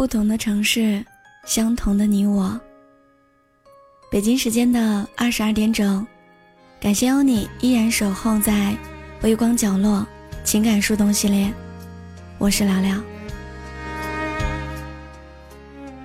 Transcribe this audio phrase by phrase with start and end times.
[0.00, 1.04] 不同的城市，
[1.44, 2.58] 相同的你我。
[4.10, 6.06] 北京时间的二十二点整，
[6.80, 8.74] 感谢有你依然守候在
[9.20, 10.06] 微光角落
[10.42, 11.52] 情感树洞系列，
[12.38, 12.98] 我是聊聊。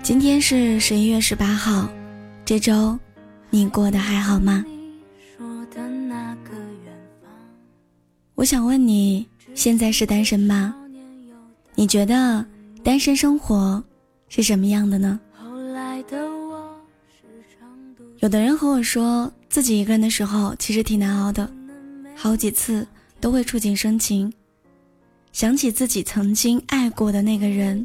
[0.04, 1.88] 今天是十一月十八号，
[2.44, 3.00] 这周
[3.50, 4.66] 你过得还好吗？
[8.36, 10.76] 我想问你，现在是单身吗？
[11.76, 12.46] 你觉得？
[12.86, 13.84] 单身生活
[14.30, 15.20] 是什么样的呢？
[18.20, 21.52] 有的人和我说，自己一个人的时候其实挺难熬的，
[22.16, 22.88] 好几次
[23.20, 24.32] 都会触景生情，
[25.32, 27.84] 想起自己曾经爱过的那个人，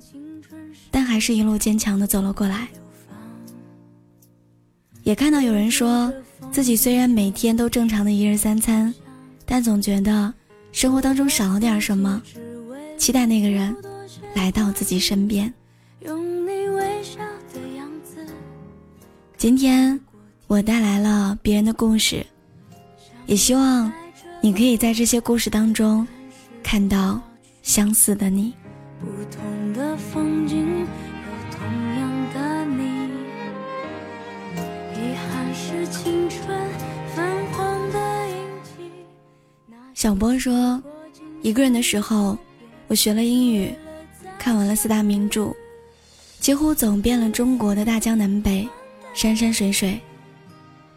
[0.91, 2.69] 但还是一路坚强的走了过来。
[5.03, 6.13] 也看到有人说
[6.53, 8.95] 自己虽然每天都正常的一日三餐，
[9.47, 10.35] 但总觉得
[10.73, 12.21] 生活当中少了点什么，
[12.99, 13.75] 期待那个人。
[14.35, 15.53] 来到自己身边。
[19.37, 19.99] 今天
[20.47, 22.25] 我带来了别人的故事，
[23.27, 23.91] 也希望
[24.43, 26.07] 你可以在这些故事当中
[26.63, 27.21] 看到
[27.63, 28.53] 相似的你。
[39.95, 40.83] 小波说，
[41.43, 42.37] 一个人的时候，
[42.89, 43.75] 我学了英语。
[44.41, 45.55] 看完了四大名著，
[46.39, 48.67] 几乎走遍了中国的大江南北，
[49.13, 50.01] 山山水水，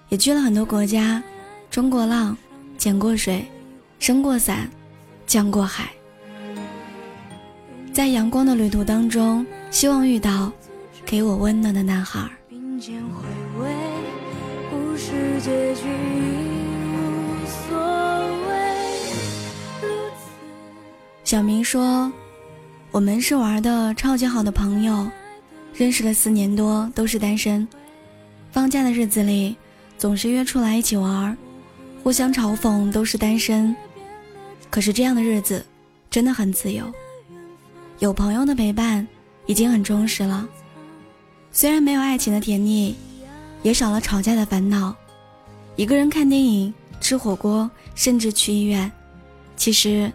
[0.07, 1.21] 也去了很多国家，
[1.69, 2.37] 冲过浪，
[2.77, 3.45] 捡过水，
[3.99, 4.69] 升过伞，
[5.27, 5.91] 降过海。
[7.91, 10.49] 在阳光的旅途当中，希望遇到
[11.05, 12.21] 给我温暖的男孩。
[21.25, 22.09] 小明说。
[22.93, 25.09] 我们是玩的超级好的朋友，
[25.73, 27.67] 认识了四年多，都是单身。
[28.51, 29.57] 放假的日子里，
[29.97, 31.35] 总是约出来一起玩，
[32.03, 33.75] 互相嘲讽都是单身。
[34.69, 35.65] 可是这样的日子
[36.11, 36.85] 真的很自由，
[37.97, 39.07] 有朋友的陪伴
[39.47, 40.47] 已经很充实了。
[41.51, 42.95] 虽然没有爱情的甜蜜，
[43.63, 44.95] 也少了吵架的烦恼。
[45.77, 46.71] 一个人看电影、
[47.01, 48.91] 吃火锅，甚至去医院，
[49.57, 50.13] 其实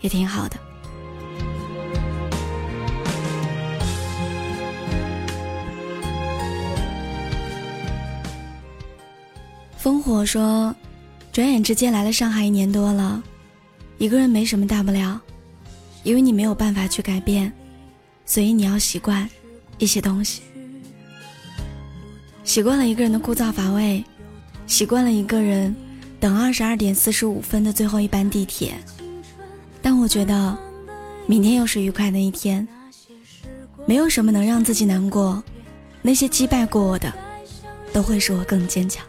[0.00, 0.56] 也挺好的。
[9.82, 10.72] 烽火说
[11.32, 13.20] ：“转眼之间来了上海一年多了，
[13.98, 15.20] 一个人没什么大不了，
[16.04, 17.52] 因为你没有办法去改变，
[18.24, 19.28] 所以你要习惯
[19.78, 20.42] 一些东西。
[22.44, 24.04] 习惯了一个人的枯燥乏味，
[24.68, 25.74] 习惯了一个人
[26.20, 28.74] 等二十二点四十五分的最后一班地铁。
[29.82, 30.56] 但我觉得，
[31.26, 32.66] 明天又是愉快的一天。
[33.84, 35.42] 没有什么能让自己难过，
[36.02, 37.12] 那些击败过我的，
[37.92, 39.04] 都会使我更坚强。”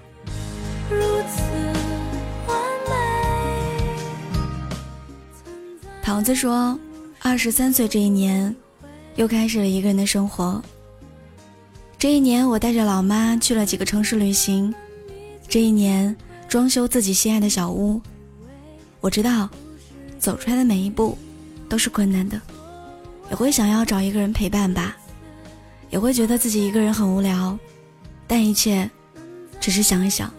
[6.14, 6.78] 桃子说
[7.24, 8.56] ：“二十三岁这一年，
[9.16, 10.62] 又开始了一个人的生活。
[11.98, 14.72] 这一年，我带着老妈去了几个城市旅行。
[15.48, 16.16] 这一年，
[16.48, 18.00] 装修自己心爱的小屋。
[19.02, 19.50] 我知道，
[20.20, 21.18] 走出来的每一步
[21.68, 22.40] 都是困难的，
[23.32, 24.96] 也会想要找一个人陪伴吧，
[25.90, 27.58] 也会觉得自己一个人很无聊。
[28.28, 28.88] 但一切，
[29.60, 30.32] 只是想一想，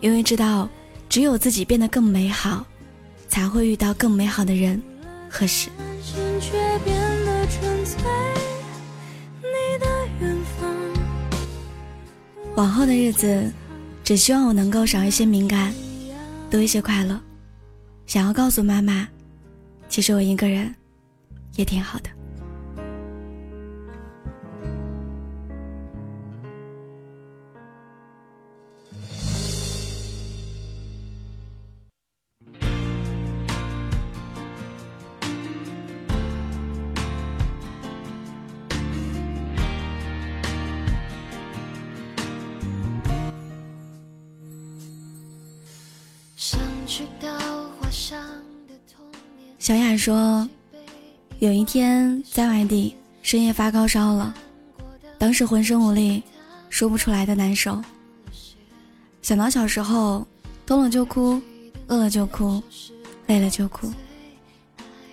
[0.00, 0.68] 因为知道，
[1.08, 2.64] 只有自己变得更美好。”
[3.32, 4.80] 才会遇到更美好的人
[5.26, 5.70] 和事。
[12.54, 13.50] 往后的日子，
[14.04, 15.72] 只希望我能够少一些敏感，
[16.50, 17.18] 多一些快乐。
[18.06, 19.08] 想要告诉妈妈，
[19.88, 20.74] 其实我一个人
[21.56, 22.10] 也挺好的。
[49.58, 50.46] 小雅说，
[51.38, 54.34] 有一天在外地深夜发高烧了，
[55.18, 56.22] 当时浑身无力，
[56.68, 57.80] 说不出来的难受。
[59.22, 60.26] 想到小时候，
[60.66, 61.40] 痛了就哭，
[61.86, 62.62] 饿了就哭，
[63.26, 63.90] 累了就哭，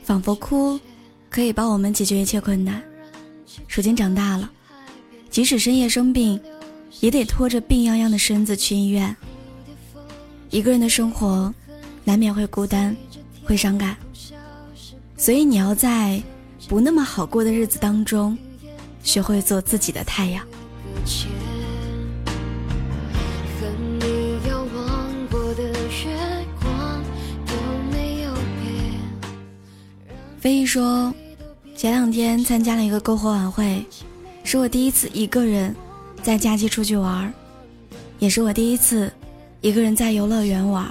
[0.03, 0.79] 仿佛哭
[1.29, 2.81] 可以帮我们解决一切困难。
[3.69, 4.51] 如今长大了，
[5.29, 6.41] 即使深夜生病，
[6.99, 9.15] 也得拖着病殃殃的身子去医院。
[10.49, 11.53] 一个人的生活，
[12.09, 12.97] 难免会孤单，
[13.45, 13.95] 会伤感。
[15.15, 16.19] 所以你要在
[16.67, 18.35] 不那么好过的日子当中，
[19.03, 20.43] 学会做自己的太阳。
[30.39, 31.13] 飞翼说，
[31.75, 33.85] 前两天参加了一个篝火晚会，
[34.43, 35.75] 是我第一次一个人
[36.23, 37.31] 在假期出去玩，
[38.17, 39.13] 也是我第一次
[39.61, 40.89] 一个人在游乐园玩。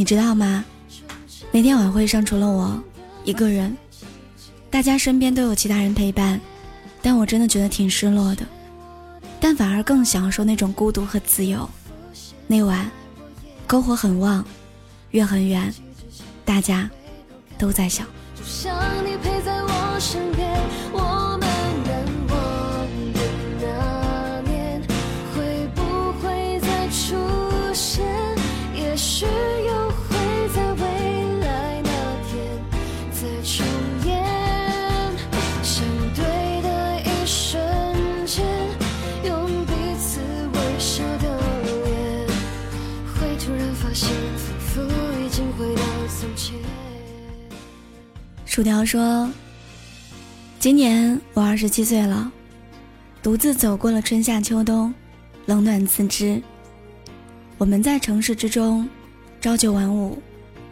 [0.00, 0.64] 你知道吗？
[1.52, 2.82] 那天晚会上除了我
[3.22, 3.76] 一个人，
[4.70, 6.40] 大家身边都有其他人陪伴，
[7.02, 8.46] 但我真的觉得挺失落的，
[9.38, 11.68] 但反而更享受那种孤独和自由。
[12.46, 12.90] 那晚，
[13.68, 14.42] 篝火很旺，
[15.10, 15.70] 月很圆，
[16.46, 16.88] 大家。
[17.58, 18.06] 都在想。
[48.60, 49.26] 薯条说
[50.60, 52.30] ：“今年我二十七岁了，
[53.22, 54.92] 独自走过了春夏秋冬，
[55.46, 56.42] 冷暖自知。
[57.56, 58.86] 我们在城市之中，
[59.40, 60.22] 朝九晚五，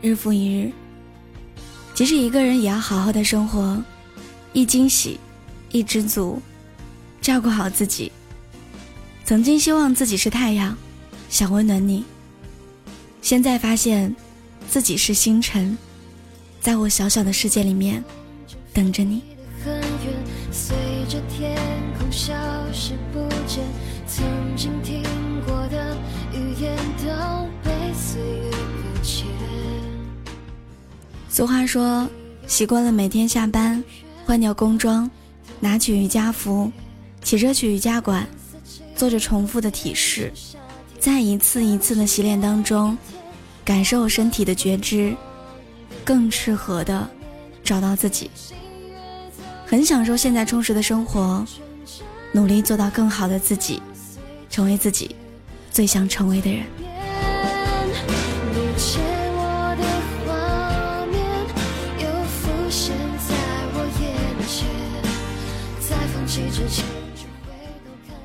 [0.03, 0.71] 日复一日。
[1.95, 3.83] 即使一个人，也要好好的生活，
[4.53, 5.19] 一惊喜，
[5.71, 6.43] 一知足，
[7.23, 8.13] 照顾好自己。
[9.25, 10.77] 曾经希望自己是太阳，
[11.31, 12.05] 想温暖你。
[13.23, 14.15] 现在发现，
[14.69, 15.75] 自己是星辰。”
[16.61, 18.05] 在我小小的世界里面，
[18.73, 19.23] 等着你。
[31.29, 32.09] 俗话说，
[32.47, 33.83] 习惯了每天下班
[34.27, 35.09] 换掉工装，
[35.61, 36.71] 拿起瑜伽服，
[37.23, 38.27] 骑车去瑜伽馆，
[38.97, 40.33] 做着重复的体式，
[40.99, 42.99] 在一次一次的洗脸当中，
[43.65, 45.17] 感受身体的觉知。
[46.09, 47.07] 更适合的
[47.63, 48.31] 找到自己，
[49.67, 51.45] 很享受现在充实的生活，
[52.33, 53.83] 努力做到更好的自己，
[54.49, 55.15] 成为自己
[55.71, 56.65] 最想成为的人。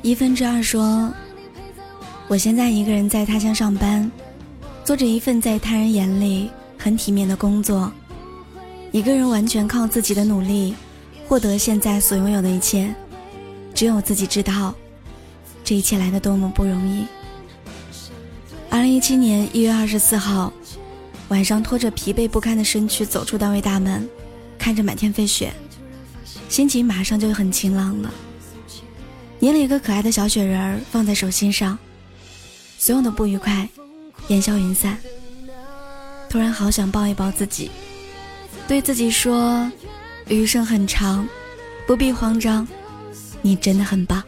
[0.01, 1.13] 一分之二说，
[2.29, 4.09] 我现在一个人在他乡上班，
[4.85, 6.49] 做着一份在他人眼里。
[6.83, 7.89] 很体面的工作，
[8.91, 10.75] 一个人完全靠自己的努力
[11.25, 12.93] 获得现在所拥有的一切，
[13.73, 14.75] 只有自己知道，
[15.63, 17.05] 这一切来的多么不容易。
[18.69, 20.51] 二零一七年一月二十四号
[21.29, 24.05] 晚上，拖着疲惫不堪的身躯走出单位大门，
[24.57, 25.53] 看着满天飞雪，
[26.49, 28.13] 心情马上就很晴朗了。
[29.39, 31.79] 捏了一个可爱的小雪人放在手心上，
[32.77, 33.69] 所有的不愉快
[34.27, 34.97] 烟消云散。
[36.33, 37.69] 突然好想抱一抱自己，
[38.67, 39.71] 对自己说
[40.27, 41.27] ：“余生很长，
[41.85, 42.67] 不必慌张，
[43.43, 44.23] 你真的很棒。”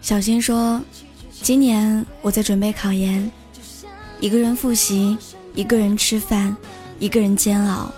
[0.00, 0.80] 小新说
[1.42, 3.28] ：“今年我在准备考研，
[4.20, 5.18] 一个人复习，
[5.56, 6.56] 一个人吃饭，
[7.00, 7.90] 一个人煎熬。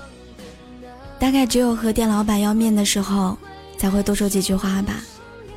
[1.18, 3.36] 大概只有和店老板要面的时候。”
[3.84, 4.94] 才会多说几句话吧。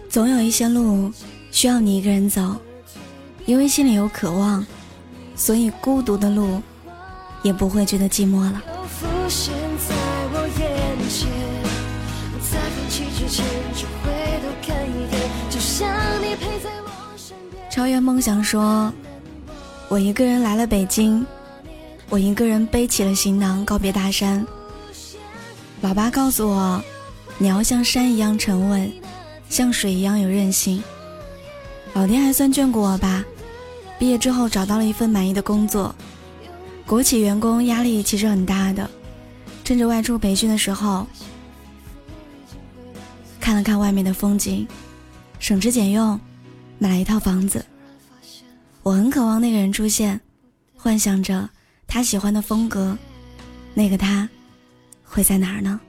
[0.10, 1.10] 总有一些路
[1.50, 2.58] 需要你一个人走，
[3.46, 4.68] 因为心里有渴望，
[5.34, 6.62] 所以孤独的路
[7.42, 8.62] 也不会觉得寂寞了。
[17.70, 18.92] 超越梦想说
[19.88, 21.26] ：“我一个人来了北京，
[22.10, 24.46] 我一个人背起了行囊告别大山。
[25.80, 26.84] 老爸告诉我。”
[27.38, 28.92] 你要像山一样沉稳，
[29.50, 30.84] 像水一样有韧性。
[31.94, 33.24] 老天还算眷顾我吧，
[34.00, 35.94] 毕业之后找到了一份满意的工作。
[36.86, 38.90] 国企员工压力其实很大的，
[39.64, 41.06] 趁着外出培训的时候，
[43.40, 44.68] 看了看外面的风景，
[45.40, 46.20] 省吃俭用
[46.80, 47.64] 买了一套房子。
[48.84, 50.20] 我很渴望那个人出现，
[50.76, 51.50] 幻想着
[51.86, 52.98] 他喜欢的风格，
[53.74, 54.28] 那个他
[55.04, 55.80] 会在哪儿呢？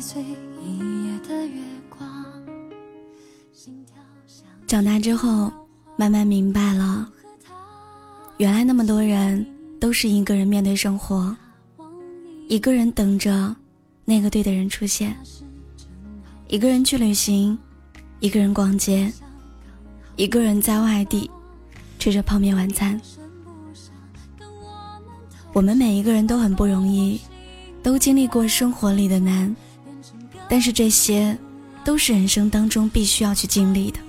[0.00, 0.24] 岁
[0.64, 2.24] 一夜的月光
[4.66, 5.52] 长大之后，
[5.96, 7.06] 慢慢明白了，
[8.38, 9.44] 原来那么多人
[9.78, 11.36] 都是一个人面对生活，
[12.48, 13.54] 一个人等着
[14.06, 15.14] 那个对的人出现，
[16.48, 17.58] 一个人去旅行，
[18.20, 19.12] 一个人逛街，
[20.16, 21.30] 一个人在外地
[21.98, 22.98] 吃着泡面晚餐。
[25.52, 27.20] 我们每一个人都很不容易，
[27.82, 29.54] 都经历过生活里的难，
[30.50, 31.38] 但是这些
[31.84, 34.00] 都是人生当中必须要去经历的。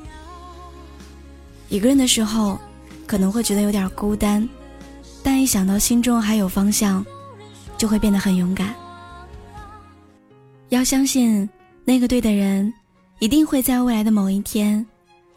[1.69, 2.59] 一个人的时候，
[3.05, 4.49] 可能会觉得有点孤单，
[5.23, 7.05] 但一想到心中还有方向，
[7.77, 8.73] 就会变得很勇敢。
[10.69, 11.47] 要相信
[11.85, 12.73] 那个对的人，
[13.19, 14.83] 一定会在未来的某一天，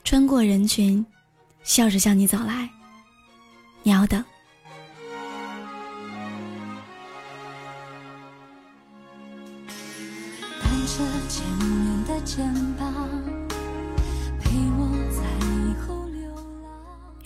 [0.05, 1.05] 穿过人群，
[1.65, 2.69] 笑着向你走来。
[3.83, 4.25] 你要等。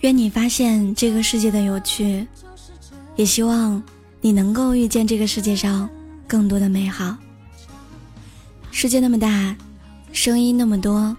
[0.01, 2.25] 愿你发现这个世界的有趣，
[3.15, 3.81] 也希望
[4.21, 5.89] 你能够遇见这个世界上
[6.25, 7.15] 更多的美好。
[8.71, 9.55] 世界那么大，
[10.13, 11.15] 声音那么多，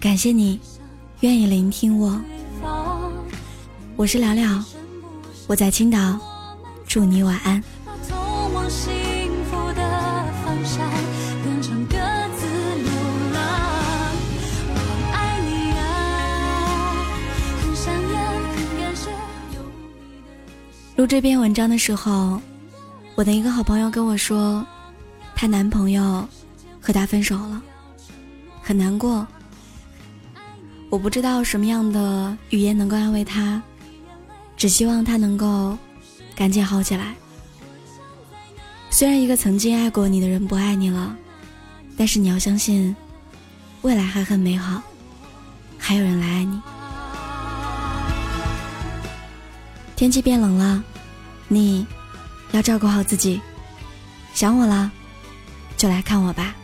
[0.00, 0.58] 感谢你
[1.20, 2.20] 愿意聆听我。
[3.94, 4.62] 我是聊聊，
[5.46, 6.18] 我在青岛，
[6.86, 7.62] 祝你晚安。
[21.02, 22.40] 录这篇文章的时候，
[23.16, 24.64] 我的一个好朋友跟我说，
[25.34, 26.24] 她男朋友
[26.80, 27.60] 和她分手了，
[28.62, 29.26] 很难过。
[30.90, 33.60] 我不知道什么样的语言能够安慰她，
[34.56, 35.76] 只希望她能够
[36.36, 37.16] 赶紧好起来。
[38.88, 41.16] 虽然一个曾经爱过你的人不爱你了，
[41.96, 42.94] 但是你要相信，
[43.80, 44.80] 未来还很美好，
[45.76, 46.62] 还有人来爱你。
[49.96, 50.84] 天气变冷了。
[51.52, 51.86] 你，
[52.52, 53.40] 要照顾好自己。
[54.34, 54.90] 想我了，
[55.76, 56.54] 就来看我吧。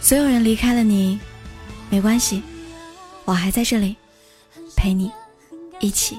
[0.00, 1.18] 所有人离开了你，
[1.88, 2.42] 没关系，
[3.24, 3.96] 我还在这里，
[4.76, 5.10] 陪你
[5.80, 6.18] 一起。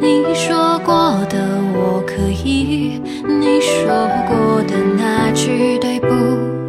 [0.00, 0.94] 你说过
[1.28, 1.38] 的
[1.74, 3.86] 我可以，你说
[4.28, 6.06] 过的那句对不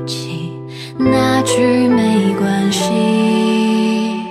[0.06, 0.54] 起，
[0.98, 4.26] 那句没关系。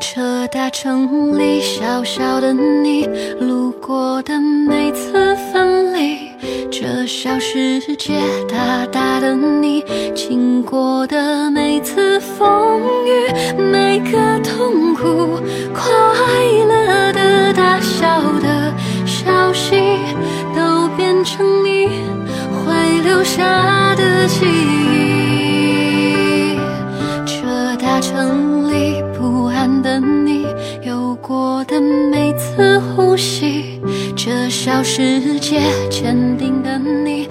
[0.00, 3.06] 这大城里小小的你，
[3.40, 6.30] 路过的每次分离，
[6.70, 9.82] 这小世界大大的你，
[10.14, 15.40] 经过的每次风雨，每个痛苦
[15.72, 15.90] 快
[16.68, 16.83] 乐
[17.84, 18.06] 小
[18.40, 18.72] 的
[19.06, 19.76] 消息
[20.56, 21.04] 都变。
[21.26, 21.88] 成你
[22.52, 26.58] 会留下的记忆，
[27.24, 30.44] 这大城里不安的你，
[30.82, 33.80] 有过的每次呼吸，
[34.14, 37.26] 这小世界坚定的你，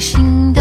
[0.00, 0.52] 心